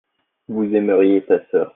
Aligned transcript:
vous 0.47 0.63
aimeriez 0.63 1.21
ta 1.27 1.37
sœur. 1.51 1.69